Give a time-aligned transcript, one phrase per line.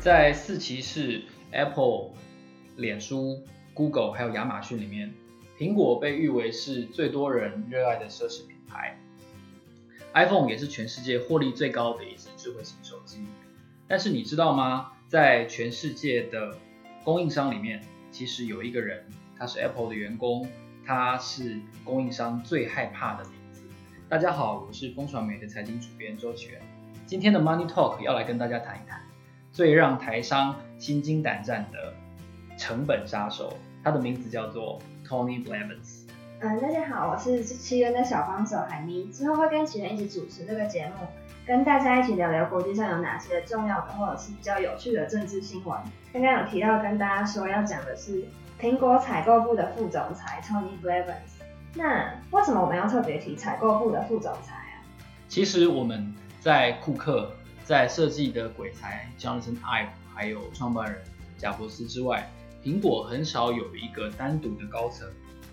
[0.00, 2.12] 在四骑士、Apple、
[2.76, 5.12] 脸书、Google 还有亚马逊里面，
[5.58, 8.98] 苹果被誉为是最多人热爱的奢侈品牌。
[10.14, 13.26] iPhone 也是全世界获利最高的一支智慧型手机。
[13.86, 14.92] 但是你知道吗？
[15.06, 16.56] 在全世界的
[17.04, 19.04] 供应商里面，其实有一个人，
[19.36, 20.48] 他是 Apple 的员工，
[20.86, 23.60] 他是供应商最害怕的名字。
[24.08, 26.62] 大家好，我是风传媒的财经主编周岐原。
[27.04, 29.02] 今天的 Money Talk 要来跟大家谈一谈
[29.52, 31.92] 最让台商心惊胆战的
[32.56, 36.06] 成本杀手，他的名字叫做 Tony Blevins。
[36.38, 41.06] 嗯，大家好，我是岐原的小帮手海咪，之后会跟岐原一起主持这个节目。
[41.44, 45.76] 跟大家一起聊聊国际上有哪些重要的或者是比较有趣的政治新闻。
[46.12, 48.24] 刚刚有提到跟大家说要讲的是
[48.60, 51.42] 苹果采购部的副总裁 Tony Blevins。
[51.74, 54.78] 那为什么我们要特别提采购部的副总裁啊？
[55.28, 57.32] 其实我们在库克、
[57.64, 61.00] 在设计的鬼才 Jonathan Ive，还有创办人
[61.38, 62.28] 贾伯斯之外，
[62.64, 65.08] 苹果很少有一个单独的高层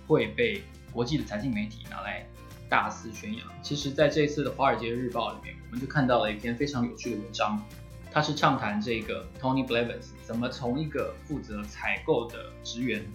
[0.07, 2.27] 会被国际的财经媒体拿来
[2.67, 3.47] 大肆宣扬。
[3.61, 7.63] 其实，在这一次的《华尔街日报》里面，我们就看到了一篇非常有趣的文章，
[8.11, 13.05] 它是畅谈这个 Tony Blevins 怎么从一个负责采购的职员，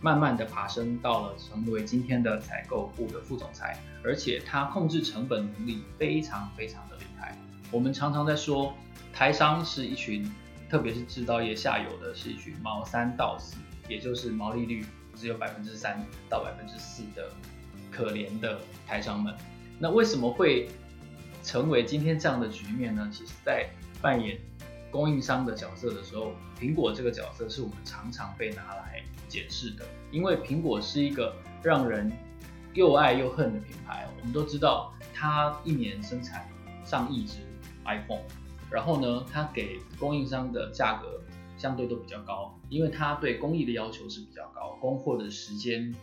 [0.00, 6.82] 慢慢的爬升到了成为今天的采购部的副总裁，而且他控制成本能力非常非常。
[7.70, 8.74] 我们常常在说，
[9.12, 10.30] 台商是一群，
[10.68, 13.56] 特别是制造业下游的，是一群毛三到四，
[13.88, 17.30] 也就是毛利率只有百分之三到百分之四的。
[17.92, 19.34] 可怜的台商们，
[19.76, 20.68] 那为什么会
[21.42, 23.10] 成为今天这样的局面呢？
[23.12, 23.68] 其实，在
[24.00, 24.38] 扮演
[24.92, 32.10] 供应商的角色的时候，苹果这个角色是我们常常被拿来解释的，因为苹果是一个让人
[32.72, 34.06] 又爱又恨的品牌。
[34.16, 36.48] 我们都知道，它一年生产
[36.84, 37.38] 上亿只
[37.84, 38.22] iPhone，
[38.70, 41.20] 然后呢，它给供应商的价格
[41.56, 45.94] 相对都比较高，因为它对工艺的要求是比较高，供货的时间。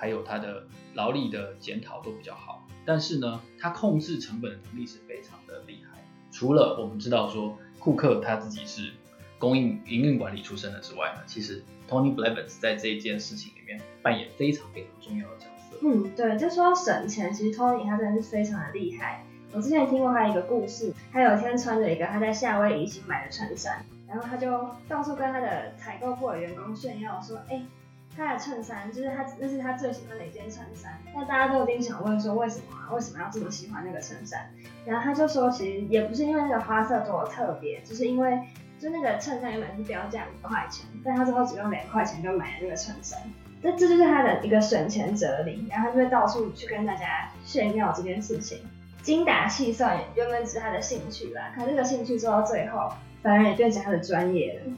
[0.00, 0.64] 还有它的
[0.94, 6.00] 劳力的检讨都比较好，但是呢，它控制成本的能力是非常的厉害。
[6.30, 8.92] 除了我们知道说库克他自己是
[9.40, 15.76] 供应营运管理出身的之外呢，其实 Tony Blevins 在这件事情里面扮演非常非常重要的角色。
[15.82, 19.24] 嗯，对，就说省钱，其实 Tony 他真的是非常的厉害。
[19.52, 27.62] 我之前听过他一个故事，他有一天穿着一个他在夏威夷新买的衬衫，然后他就到处跟他的采购部的员工炫耀说，哎。
[28.16, 30.98] 他的衬衫就是他，那是他最喜欢的一件衬衫。
[31.14, 32.90] 那大家都一定想问说，为什么啊？
[32.92, 34.50] 为什么要这么喜欢那个衬衫？
[34.84, 38.36] 然后他就说，其实也不是因为那个花色多特别，就是因为
[38.80, 43.20] 就那个衬衫原本是标价五块钱，但他最后只用两块钱就买了那个衬衫。
[43.62, 45.68] 这这就是他的一个省钱哲理。
[45.70, 48.58] 然后他就会到处去跟大家炫耀这件事情，
[49.08, 52.92] 精打细算原本只是他的兴趣啦，可这个兴趣做到最后，
[53.22, 54.70] 反而也变成他的专业了。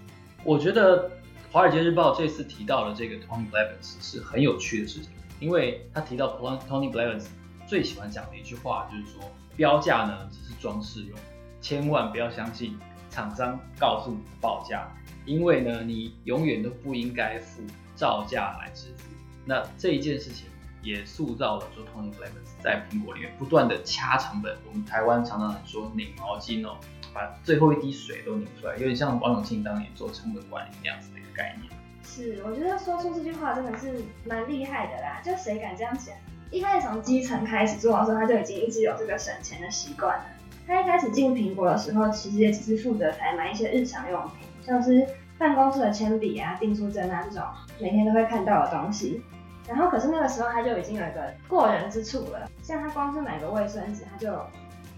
[0.45, 1.11] 我觉得。
[1.53, 5.11] 《华尔街日报》这次提到了这个 Tony Blevins 是很有趣的事情，
[5.41, 7.27] 因为他提到 Tony Blevins
[7.67, 9.21] 最喜欢讲的一句话就是说，
[9.57, 11.19] 标价呢只是装饰用，
[11.61, 12.79] 千万不要相信
[13.11, 14.89] 厂商告诉你的报价，
[15.27, 17.65] 因为呢你永远都不应该付
[17.97, 19.09] 照价来支付。
[19.45, 20.47] 那这一件事情
[20.83, 26.77] 也塑造了说 Tony Blevins 在苹果里面不断的掐成本，我们台湾常常说拧毛巾哦，
[27.15, 31.31] 把最后一滴水都拧出来，有点像王永庆当年做成本管理那样子的一个。
[31.33, 35.23] 概念是，我觉得说出这句话真的是蛮厉害的啦。
[35.25, 36.15] 就谁敢这样讲？
[36.51, 40.25] 一开始从基层开始做的时候，他就已经一直有这个省钱的习惯了。
[40.67, 45.07] 他一开始进苹果的时候，其实也只是负责采买一些日常用品，像是
[45.39, 47.43] 办公室的铅笔啊、订书针啊这种
[47.81, 49.23] 每天都会看到的东西。
[49.71, 54.37] 然后，可是那个时候他就已经有一个过人之处了，像他光是买个卫生纸，他就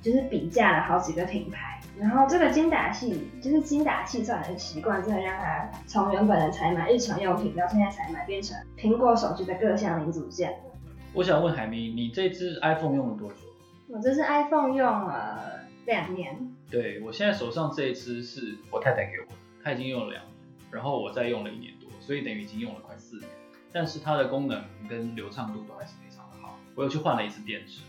[0.01, 1.79] 就是比价了好几个品牌。
[1.99, 10.59] 然后这个精打细就是精打细算的习惯，真的让他从原本的采买日常用品，到现在采买变成苹果手机的各项零组件。
[11.13, 13.35] 我想问海明，你这支 iPhone 用了多久？
[13.89, 16.35] 我这支 iPhone 用了两年。
[16.71, 20.35] 对，我现在手上这一支是我太太给我的，她已经用了两年，
[20.71, 23.29] 然后我再用了一年多，所以等于已经用了快四年。
[23.73, 26.59] 但是它的功能跟流畅度都还是非常的好。
[26.75, 27.81] 我又去换了一次电池，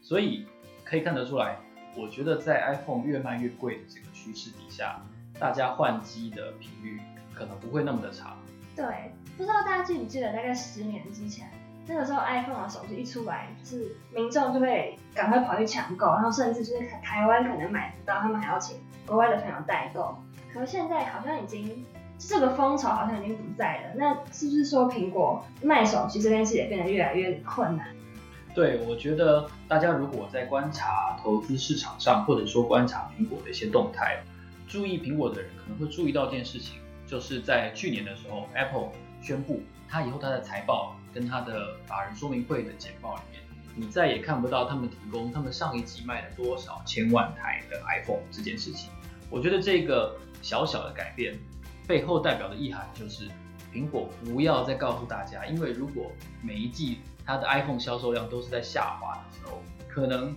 [0.00, 0.46] 所以
[0.84, 1.56] 可以看得出来。
[1.94, 5.02] 我觉得在 iPhone 越卖越贵的这个趋势底下，
[5.38, 6.98] 大家换机的频率
[7.34, 8.38] 可能不会那么的长。
[8.74, 11.50] 对，不知道大家记不记得，大概十年之前，
[11.86, 20.16] 那个时候 iPhone 的手机一出来，就是民众就会赶快跑去抢购，然后甚至就是台湾可能买不到，他们还要请国外的朋友代购。
[20.50, 21.84] 可是现在好像已经
[22.28, 27.88] 这个风潮好像已经不在了，那是不是说苹果卖手机这件事也变得越来越困难？
[28.54, 34.22] 对，我觉得大家如果在观察投资市场上，或者说观察苹果的一些动态，
[34.68, 38.90] 注意苹果的人可能会注意到一件事情，就是在去年的时候，Apple
[39.20, 43.42] 宣布它以后它的财报跟它的法人说明会的简报里面，
[43.74, 48.90] 你再也看不到他们提供他们上一季卖了多少千万台的 iPhone 这件事情。
[49.30, 51.34] 我觉得这个小小的改变
[51.92, 53.28] 背后代表的意涵就是，
[53.70, 56.10] 苹果不要再告诉大家，因为如果
[56.40, 60.34] 每一季它的 iPhone 销售量都是在下滑的时候，可能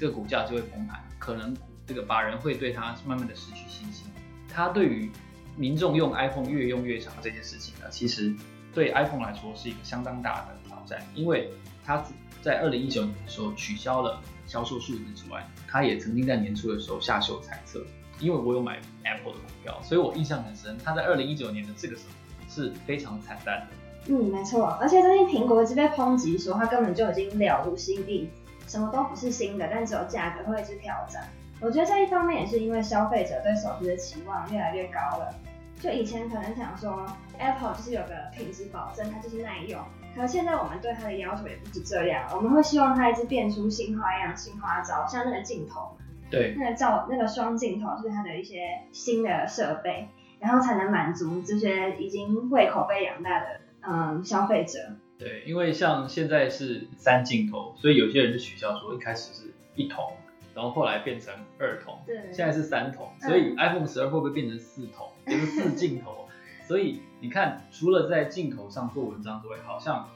[0.00, 1.56] 这个股价就会崩盘，可能。
[1.86, 4.08] 这个法人会对它慢慢的失去信心。
[4.48, 5.08] 它对于
[5.56, 8.34] 民众用 iPhone 越用越长这件事情呢，其实
[8.74, 11.48] 对 iPhone 来说是一个相当大的挑战，因为
[11.84, 12.04] 它
[12.42, 17.80] 在二零一九年的时候取消了销售数字之外，它也曾经在年初的时候下修猜测。
[18.18, 20.76] 因为我有买 Apple 的股票，所以我印象很深。
[20.84, 22.14] 它在二零一九年的这个时候
[22.48, 23.66] 是非常惨淡的。
[24.08, 24.66] 嗯，没错。
[24.80, 28.28] 而且最近苹果一直被抨击说它根本就已经了无新意，
[28.66, 31.28] 什么都不是新的，但只有价格会一直挑战。
[31.60, 35.34] 我觉得这一方面也是因为消费者对手机的期望越来越高了。
[35.80, 37.04] 就以前可能想说
[37.38, 39.78] Apple 就是有个品质保证，它就是耐用。
[40.14, 45.96] 可是现在我们对它的要求也不止这样，我们会希望它一直变出新花样、新花招，像那个镜头，
[46.30, 50.08] 对，那个照那个双镜头是它的一些新的设备，
[50.40, 54.78] 然后才能满足这些已经胃口被养大的嗯消费者。
[55.18, 60.12] 对，因为像现在是三镜头，所以有些人就取笑说一开始是一筒。
[60.54, 65.06] 然后后来变成二筒，对，现在是三筒，所以 iPhone 十二会不会变成四筒？
[65.26, 66.26] 就是四镜头。
[66.66, 70.08] 所以你看，除了在镜头上做文章之外，好像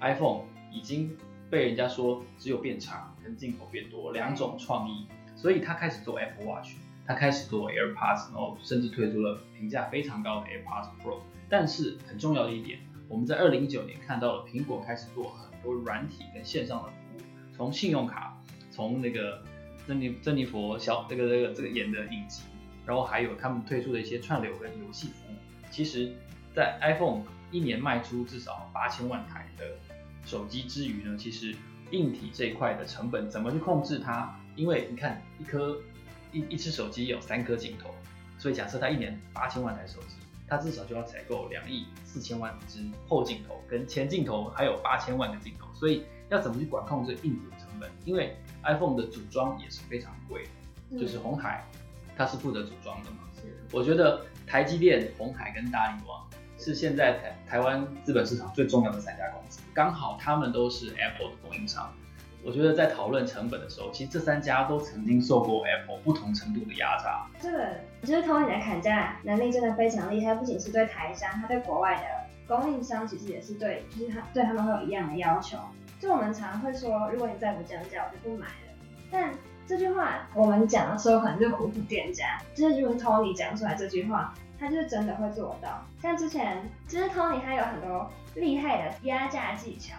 [0.00, 1.16] iPhone 已经
[1.48, 5.06] 被人家说只有变长跟镜头变多两种创意，
[5.44, 6.70] 所以他开始做 Apple Watch，
[7.06, 11.18] 他开始做 AirPods，然后甚至推出了评价非常高的 AirPods Pro。
[11.50, 17.20] 但是很重要的一点，我们在二零一九年看到了苹果开始做很多软体跟线上的服务，
[17.54, 18.34] 从信用卡，
[18.70, 19.42] 从那个。
[19.86, 22.42] 珍妮珍妮佛小这个这个这个演的影集，
[22.86, 25.36] 然后还有他们推出的一些串流跟游戏服务，
[25.70, 26.10] 其实，
[26.54, 27.20] 在 iPhone
[27.50, 29.66] 一年卖出至少八千万台的
[30.24, 31.54] 手机之余呢，其实
[31.90, 34.34] 硬体这一块的成本怎么去控制它？
[34.56, 35.78] 因为你看一颗
[36.32, 37.94] 一一只手机有三颗镜头，
[38.38, 40.16] 所以假设它一年八千万台手机，
[40.48, 47.90] 它至少就要采购两亿四千万只后镜头跟前镜头还有八千万个镜头，所以要怎么去管控这硬件成本？
[48.04, 50.50] 因为 iPhone 的组装也是非常贵的，
[50.90, 51.64] 嗯、就是红海，
[52.16, 53.18] 它是负责组装的嘛。
[53.36, 53.42] 是
[53.72, 56.24] 我觉得台积电、红海跟大立光
[56.58, 61.92] 是现在台台湾资本市场最重要的三家公司，刚好他们都是 Apple 的供应商。
[62.44, 67.26] 我觉得在讨论成本的时候，其实这三家都曾经受过 Apple 不同程度的压榨。
[67.40, 67.68] 这个
[68.02, 72.02] 就是 Tony 的砍价能力真的非常厉害，不仅是对台商，他对国外的
[72.46, 75.56] 供应商其实也是对，就是他对他们会有一样的要求。
[75.98, 78.74] 就我们常会说，如果你再不降价，我就不买了。
[79.10, 79.32] 但
[79.66, 82.38] 这句话我们讲的时候，可能就唬唬店家。
[82.54, 85.82] 就是如果 Tony 讲出来这句话，他就是真的会做到。
[86.02, 89.94] 像之前，其实 Tony 他有很多厉害的压价技巧，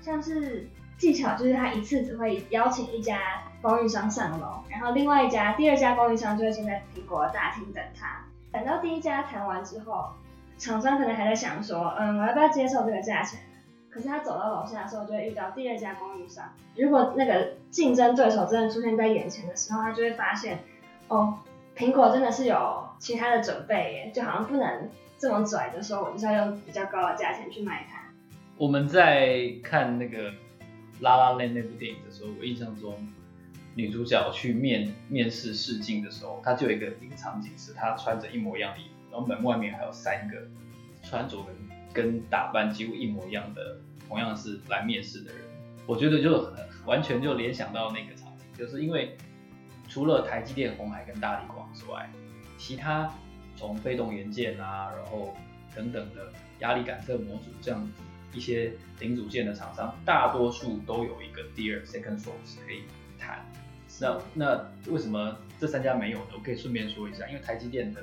[0.00, 0.66] 像是
[1.00, 3.18] 技巧就是他一次只会邀请一家
[3.62, 8.22] 供应商上楼，然后另外一家第二家供应商就会先在苹果大厅等他。
[8.52, 10.10] 等到第一家谈完之后，
[10.58, 13.40] 厂商可能还在想说，嗯，我要不要接受这个价钱？
[13.88, 16.44] 可是他走到楼下的时候，就会遇到第二家供应商。
[16.76, 20.58] 如果那个竞争对手真的出现在眼前的时候，他就会发现，
[21.08, 21.38] 哦，
[21.74, 27.98] 苹果真的是有其他的准备耶，就好像不能这么拽的说，我就是要用比较高的价钱去卖它。
[28.58, 30.30] 我们在看那个
[31.00, 33.08] 《拉拉链》那部电影的时候，我印象中
[33.74, 40.36] 女主角去面面试试镜的时候，她就有一个一个场景是她穿着一模一样的衣服，然后门外面还有三个
[41.02, 41.70] 穿着跟。
[41.92, 45.40] 跟打扮几乎一模一样的，同样是来面试的人，
[45.86, 46.54] 我觉得就很
[46.86, 49.16] 完全就联想到那个场景，就是因为
[49.88, 52.08] 除了台积电、红海跟大立光之外，
[52.56, 53.12] 其他
[53.56, 55.34] 从被动元件啊，然后
[55.74, 57.90] 等等的压力感测模组这样子
[58.32, 62.82] 一些零组件的厂商，大多数都有一个第二 second source 可以
[63.18, 63.44] 谈。
[64.00, 66.24] 那那为什么这三家没有呢？
[66.34, 68.02] 我可以顺便说一下，因为台积电的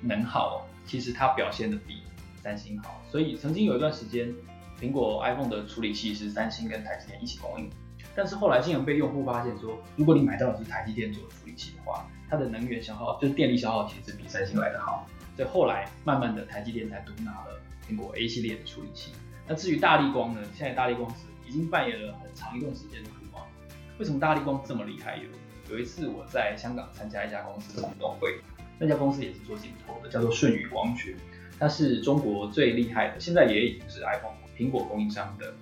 [0.00, 2.02] 能耗其实它表现的比。
[2.42, 4.32] 三星好，所以曾经有一段时间，
[4.80, 7.68] 苹果 iPhone 的处理器是三星跟台积电一起供应，
[8.14, 19.10] 但是后来竟然被用户发现说，如果你买到的是台积电做的处理器的话，它的能源消耗就是电力消耗其实比三星来得好，所以后来慢慢的台积电才独拿了苹果 A 系列的处理器。
[19.48, 20.40] 那至于大立光呢？
[20.54, 23.46] 现在大立光是已经扮演了很长一段时间的股王。
[23.98, 25.16] 为什么大立光这么厉害？
[25.18, 28.40] 有有一次我在香港参加一家公司的股东会，
[28.78, 31.16] 那家公司也是做镜头的，叫做舜宇光学。
[31.58, 35.54] 它是中国最厉害的，现在也已经是 iPhone 苹果供应商的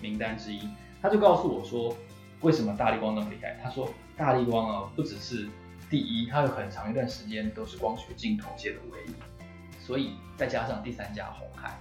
[0.00, 0.60] 名单之一。
[1.00, 1.96] 他就告诉我说，
[2.42, 3.58] 为什么大力光那么厉害？
[3.62, 5.48] 他说大力光啊，不只是
[5.90, 11.76] 第一，它有很长一段时间都是光学镜头界的唯一，所以再加上第三家鸿海，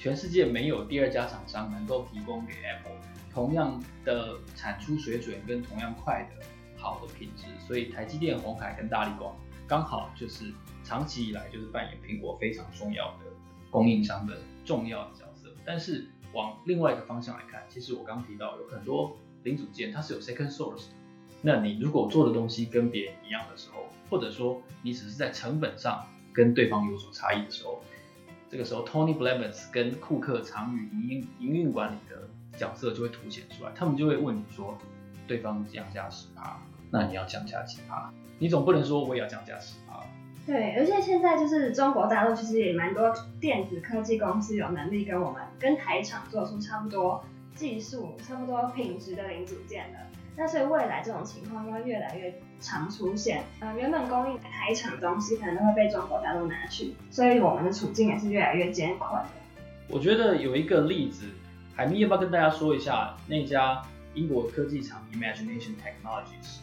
[0.00, 2.96] 全世界没有第二家厂商能够提供给 Apple
[3.30, 6.46] 同样的产出水准跟同样快的
[6.78, 9.36] 好的品质，所以台积电、鸿海跟大立光
[9.68, 10.50] 刚好就是
[10.82, 13.26] 长期以来就是扮演苹果非常重要的
[13.70, 15.54] 供应商的重要的角色。
[15.66, 20.94] 但是往另外一个方向来看，其实我刚刚提到有很多零组件它是有 second source 的。
[21.42, 27.82] 那你如果做的东西跟别人一样的时候，或者说你只是在成本上跟对方有所差异的时候，
[28.50, 32.28] 这个时候 Tony Blevins 跟库克常与营营运管理的
[32.58, 34.76] 角色就会凸显出来，他们就会问你说，
[35.28, 36.58] 对方降价十趴，
[36.90, 38.12] 那你要降价几趴？
[38.40, 40.02] 你总不能说我也要降价十趴。
[40.46, 49.98] 对，而且现在就是中国大陆其实也蛮多电子科技公司有能力跟我们跟台厂做出差不多技术、差不多品质的零组件的。
[50.40, 52.32] 那所以未来这种情况要越来越
[52.62, 59.28] 常出现，呃，原本供应台厂的东西可能都会被中国大陆拿去，所以我们的处境也是越来越艰困的。
[59.86, 61.26] 我觉得有一个例子，
[61.76, 63.82] 海咪要不要跟大家说一下那家
[64.14, 66.60] 英国科技厂 Imagination Technologies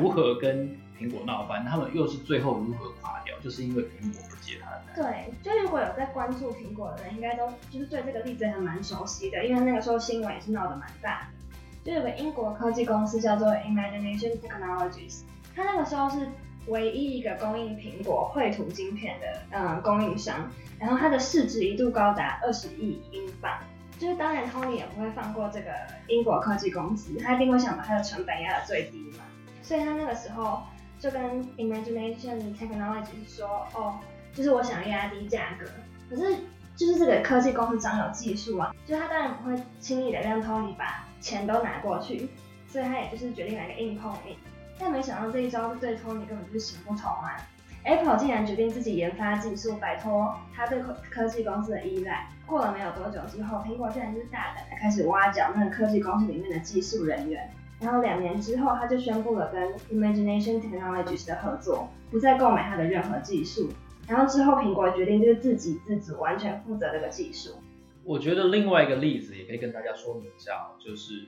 [0.00, 4.94] 如何跟苹果闹翻，他们又是最后如何垮掉，就是因为苹果不接他的单。
[4.94, 11.39] 对，就如果有在关注苹果的人，应该都就是对这个例子还蛮熟悉的，因为那个时候新闻也是闹得蛮大的。
[11.84, 15.22] 就有个英国科技公司叫做 Imagination Technologies，
[15.54, 16.28] 它那个时候是
[16.66, 23.58] 唯一一个供应苹果绘图晶片的嗯供应商，然后它的市值一度高达二十亿英镑。
[23.98, 25.72] 就是当然，Tony 也不会放过这个
[26.08, 29.24] 英国科技公司，他一定会想把它的成本压到最低嘛。
[29.62, 30.62] 所以他那个时候
[30.98, 31.20] 就跟
[31.58, 33.98] Imagination Technologies 说，哦，
[34.32, 35.66] 就是我想压低价格，
[36.08, 36.34] 可是
[36.80, 42.30] 就是这个科技公司掌有技术啊，就他当然不会轻易的让 Tony 把钱都拿过去，
[42.66, 44.34] 所以他也就是决定来个硬碰硬。
[44.78, 47.36] 但没想到这一招对 Tony 根本就是行不通啊
[47.84, 52.26] ！Apple 竟然决定自己研发技术，摆脱他对科科技公司的依赖。
[52.46, 57.46] 过了没有多久之后，苹果竟然就是大胆的开始挖角那个科技公司里面的技术人员。
[57.78, 63.68] 然后两年之后，他就宣布了跟 Imagination Technologies 的合作，不再购买他的任何技术。
[64.10, 67.54] 然后之后，苹果决定就是自己自主，完全负责这个技术。
[68.02, 71.26] 我觉得另外一个例子也可以跟大家说明一下，就是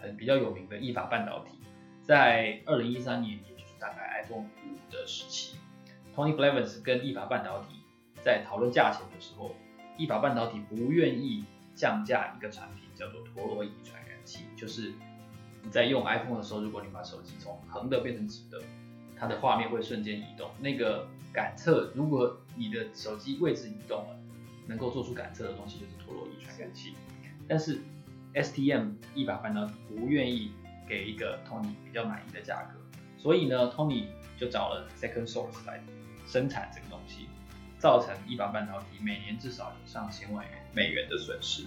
[0.00, 1.58] 很比较有名的意法半导体，
[2.00, 5.58] 在二零一三年，也就是大概 iPhone 五的时期
[6.16, 7.80] ，Tony Blevins 跟意法半导体
[8.22, 9.54] 在讨论价钱的时候，
[9.98, 14.94] 意法半导体不愿意降价一个产品，叫做陀螺仪传感器，就是
[15.62, 18.62] 你在用 iPhone 的时候，如果你把手机从横的变成直的，
[19.14, 24.16] 它的画面会瞬间移动，那个感测，如果你的手机位置移动了。
[24.66, 26.94] 能够做出感测的东西就是陀螺仪传感器，
[27.46, 27.80] 但是
[28.32, 30.52] STM 意法半导体不愿意
[30.88, 32.78] 给一个 Tony 比较满意的价格，
[33.18, 34.06] 所以呢，Tony
[34.38, 35.82] 就找了 Second Source 来
[36.26, 37.28] 生产这个东西，
[37.78, 41.64] 造成意法半导体每年至少有上千万元美元的损失。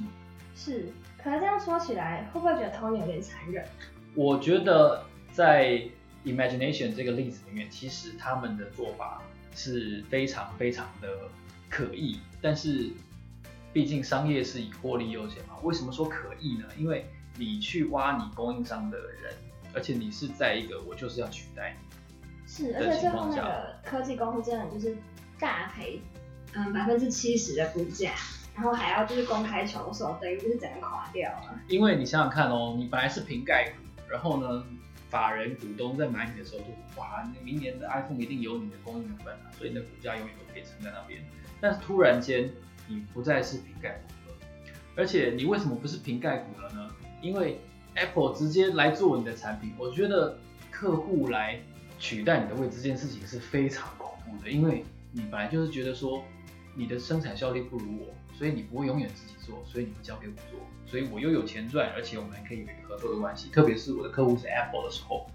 [0.55, 0.91] 是，
[1.23, 3.63] 可是这样说起来，会不会觉得 Tony 有点残忍？
[4.15, 5.87] 我觉得在
[6.25, 9.21] Imagination 这个例子里面，其实他们的做法
[9.57, 11.09] 是非常非常的。
[11.69, 12.89] 可疑，但是
[13.73, 15.57] 毕竟商业是以获利优先嘛。
[15.63, 16.63] 为什么说可疑呢？
[16.77, 19.33] 因为你去挖你供应商的人，
[19.73, 24.95] 而且你是在一个我就是要取代你，是，而且最后那个科技公司真的就是
[25.37, 26.01] 大赔，
[26.53, 28.13] 嗯，百分之七十的股价，
[28.55, 31.59] 然后还要就是公开求售，等于就是整个垮掉了。
[31.67, 34.63] 因为你想想看哦，你本来是瓶盖股，然后呢，
[35.09, 36.67] 法人股东在买你的时候就
[36.99, 41.21] 哇，你明年的 iPhone 一定有你的供应份啊，所以你的股价永远都可以撑在那边。
[41.59, 42.49] 但是突然间，
[42.87, 44.37] 你不再是瓶盖股了，
[44.95, 46.89] 而且你为什么不是瓶盖股了呢？
[47.21, 47.59] 因为
[47.95, 50.37] Apple 直接来做你的产品，我觉得
[50.69, 51.59] 客户来
[51.97, 56.23] 取代你的位置这件事情是非常恐怖的，因为你本来就是觉得说
[56.75, 65.25] 你的生产效率不如我，所以你不会永远自己做，所以你交给我做，所以我又有钱赚，而且我们还可以有合作的关系，特别是我的客户是 Apple 的时候，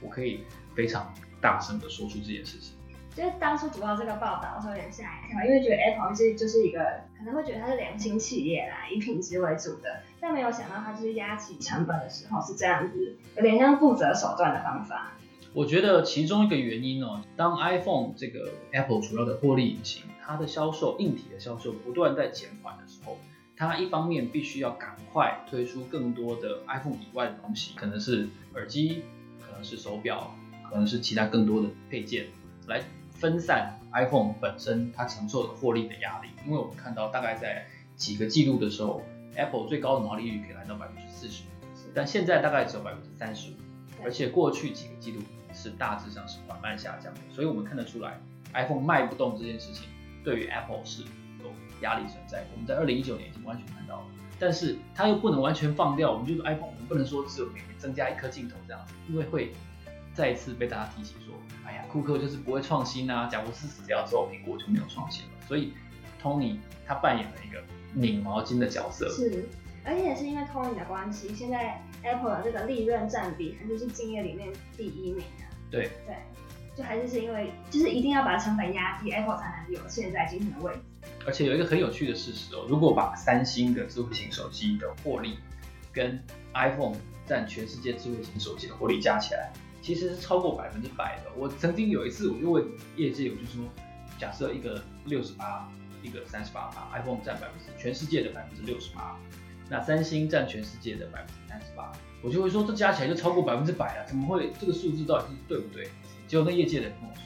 [0.00, 0.44] 我可以
[0.76, 2.76] 非常大声的说出这件事情。
[3.16, 6.78] 就是当初读到这个报道的时候有点吓一跳，因为觉得 Apple 是就是一个
[7.18, 15.12] 可能会觉得它是良心企业啦，以品质为主的，但没有想到它就是压起成本的时候是这样子，有点像不择手段的方法。
[15.54, 23.18] 我觉得其中一个原因哦，当 iPhone 这个 Apple 主要的获利引擎，它的销售硬体的销售不断在减缓的时候，
[23.54, 29.02] 它一方面必须要赶快推出更多的 iPhone 以外的东西，可能是耳机，
[29.46, 30.34] 可能是手表，
[30.68, 32.28] 可能是其他更多的配件
[32.66, 32.82] 来。
[33.12, 39.02] 分散 iPhone 本身它承受的获利的压力，因为我们看到大概在几个季度的时候
[39.36, 41.44] ，Apple 最高的毛利率可以来到百分之四十，
[41.94, 43.54] 但现在大概只有百分之三十五，
[44.04, 45.20] 而且过去几个季度
[45.52, 48.20] 是大致上是缓慢下降的，所以我们看得出来
[48.54, 49.88] ，iPhone 卖不动这件事情
[50.24, 51.02] 对于 Apple 是
[51.42, 52.44] 有压力存在。
[52.52, 54.06] 我们在二零一九年已经完全看到了，
[54.38, 56.10] 但是它又不能完全放掉。
[56.12, 59.52] 我们就是 iPhone，我们不能说只有每年增加一颗镜头这样子，因为会
[60.14, 65.30] 再一次被大家提起说，哎呀，库克就是不会创新啊，贾伯斯死掉之后，苹果就没有创新了。
[65.46, 65.72] 所以
[66.22, 66.56] Tony
[66.86, 69.08] 他扮演了一个拧毛巾的角色。
[69.10, 69.48] 是。
[69.84, 75.50] 而且也是因为 Tony 的关系，现在 Apple 的这个利润占比还是竞业里面第一名啊。
[75.70, 76.16] 对对，
[76.76, 80.80] 就还是是因为，就是一定要把成本压低，Apple 才能有现在今天的位置。
[81.26, 85.38] 而且有一个很有趣的事实哦，如果把三星的智慧型手机的获利
[85.92, 86.22] 跟
[86.54, 86.94] iPhone
[87.26, 91.30] 占全世界智慧型手机的获利加起来，其实是超过百分之百的。
[91.36, 92.64] 我曾经有一次我就问
[92.96, 93.64] 业界，我就说，
[94.18, 95.68] 假设一个六十八，
[96.02, 99.18] 一个三十八，iPhone 占百分之全世界的百分之六十八。
[99.72, 105.88] 那三星占全世界的百分之三十八，我就会说这加起来就超过百分之百了，怎么会这个数字到底是对不对？
[106.28, 107.22] 结果那业界的人跟我说，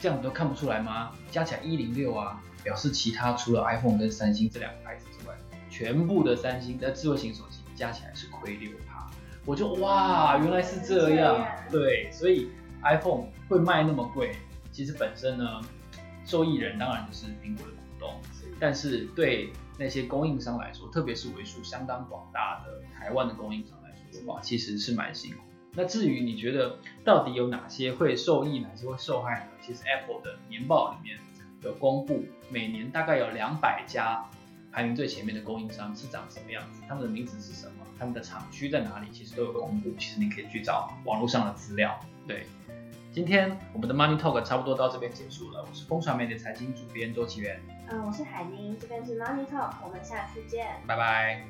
[0.00, 1.10] 这样你都看不出来吗？
[1.32, 5.34] 加起来一零六啊，表示其他除了 iPhone 跟三星这两个牌子之外，
[5.68, 9.10] 全部的三星在智慧型手机加起来是亏六趴。
[9.44, 12.50] 我就哇，原来是这样，对，所以
[12.84, 14.36] iPhone 会卖那么贵，
[14.70, 15.60] 其实本身呢，
[16.24, 18.14] 受益人当然就是苹果的股东，
[18.60, 19.50] 但是对。
[19.80, 25.38] 那些供应商来说，特别是为数相当广大的台湾的供应商来说的话，其实是蛮辛苦。
[25.72, 29.46] 那至于你觉得到底有哪些会受益，哪些会受害呢？
[29.62, 31.18] 其实 Apple 的年报里面
[31.62, 34.22] 有公布，每年大概有两百家
[34.70, 39.90] 排名最前面的供应商是长什么样子，他们的名字是什么，他们的厂区在哪里，其实都有公布。
[39.98, 41.98] 其实你可以去找网络上的资料。
[42.26, 42.46] 对，
[43.14, 45.64] 今天我们的 Money Talk 差不多到这边结束了。
[45.66, 47.58] 我是风传媒的财经主编周岐原。
[47.92, 51.42] 嗯，我是海宁，这边是 Money Talk，我们下次见，拜拜。